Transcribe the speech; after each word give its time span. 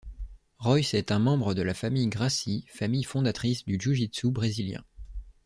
Royce 0.57 0.95
est 0.95 1.11
un 1.11 1.19
membre 1.19 1.53
de 1.53 1.61
la 1.61 1.75
famille 1.75 2.07
Gracie, 2.07 2.65
famille 2.69 3.03
fondatrice 3.03 3.65
du 3.65 3.77
jiu-jitsu 3.79 4.31
brésilien. 4.31 4.83